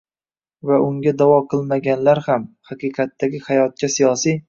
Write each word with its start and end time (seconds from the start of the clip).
va 0.69 0.79
unga 0.85 1.13
da’vo 1.19 1.35
qilmaganlar 1.53 2.25
ham, 2.31 2.51
“haqiqatdagi 2.73 3.47
hayotga” 3.51 3.97
siyosiy 3.99 4.37